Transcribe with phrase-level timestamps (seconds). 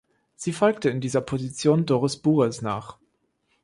[0.35, 2.97] Sie folgte in dieser Position Doris Bures nach.